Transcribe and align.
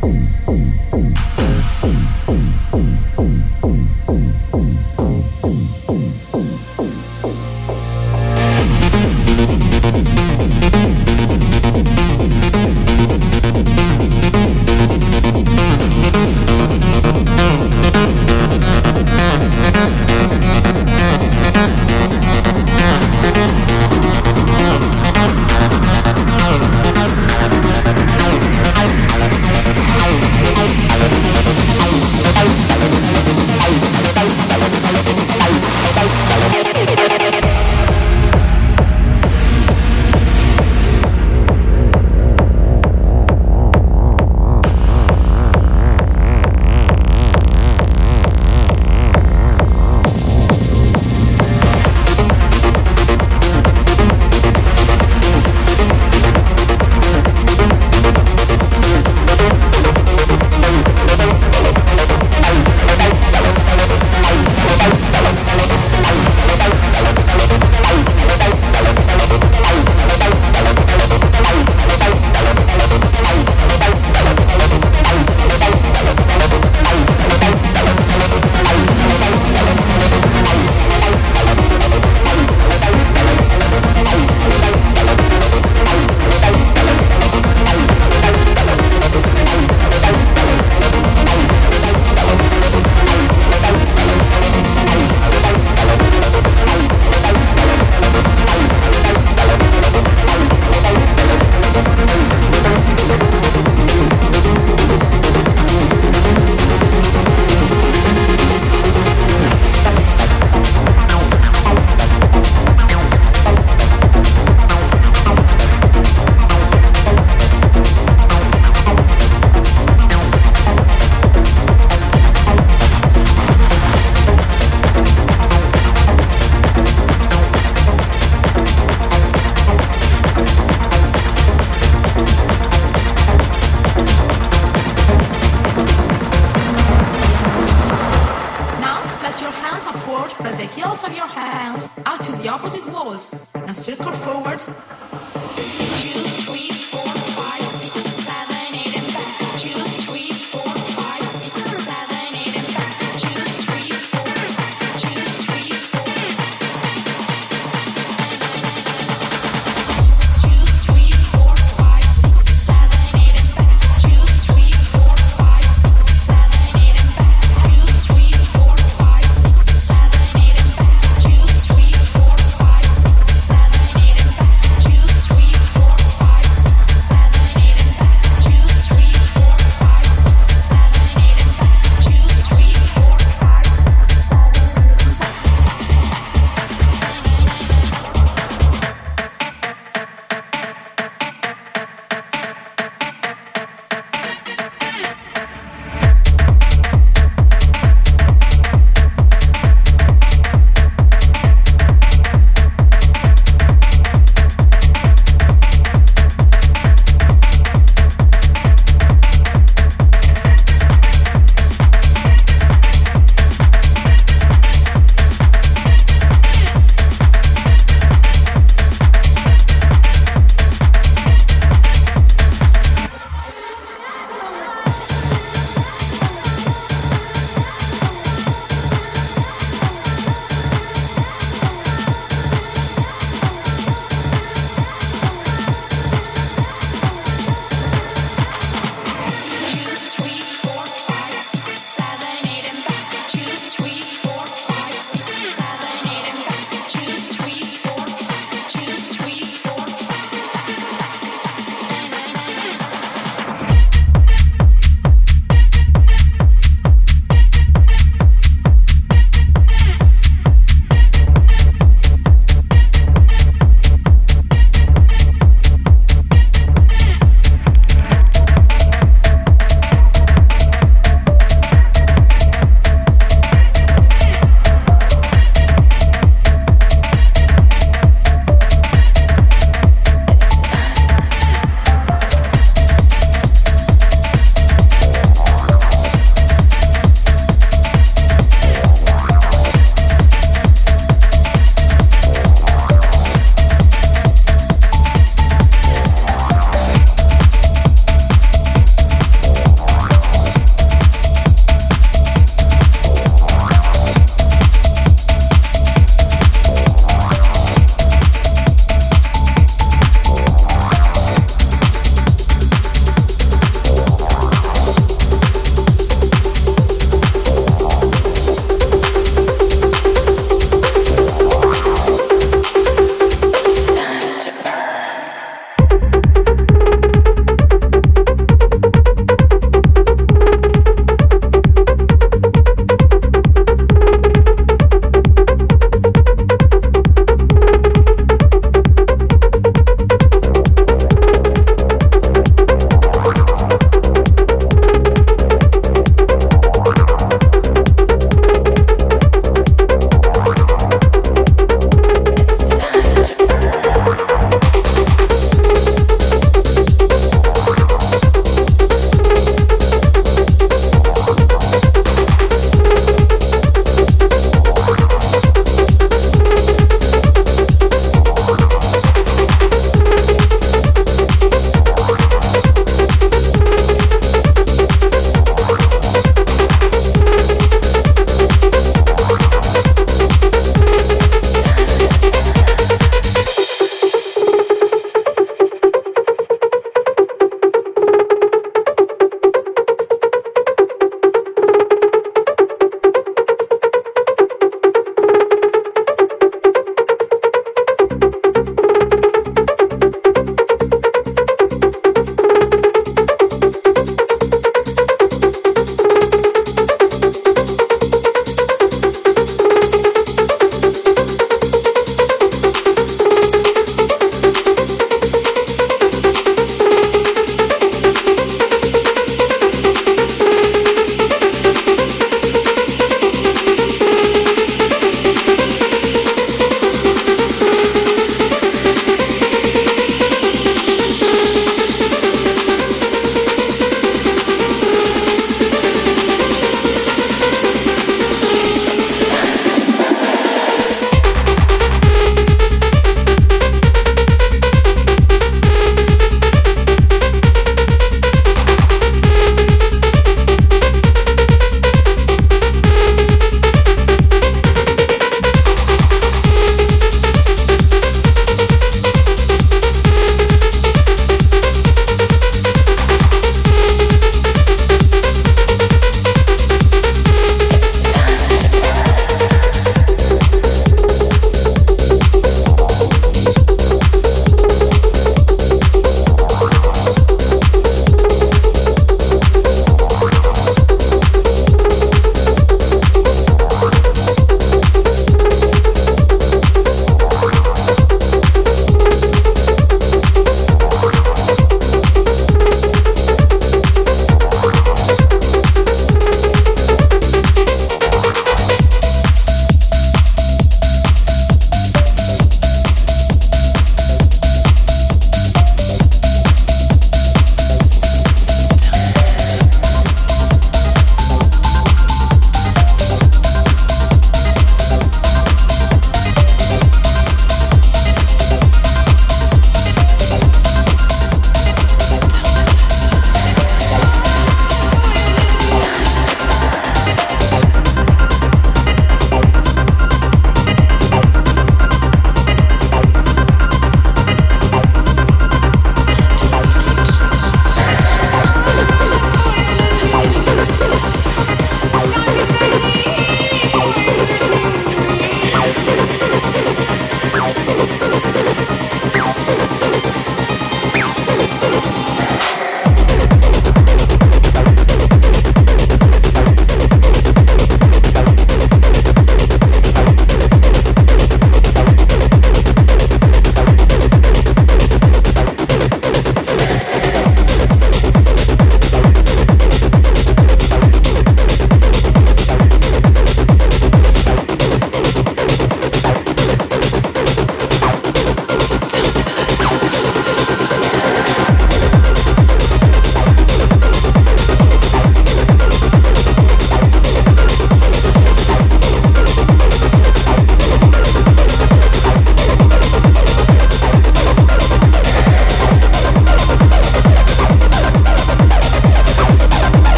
Boom. 0.00 0.57